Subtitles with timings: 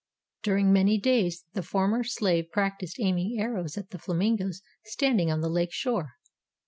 [0.41, 5.47] During many days the former slave practiced aiming arrows at the flamingoes standing on the
[5.47, 6.13] lake shore.